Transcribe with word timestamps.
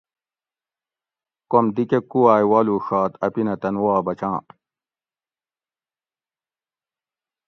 کوم 1.51 1.65
دی 1.75 1.83
کٞہ 1.89 1.99
کووائے 2.11 2.45
والوݭات 2.51 3.11
اپینہ 3.25 3.55
تن 3.61 3.75
وا 3.83 3.95
بچاں 4.05 4.39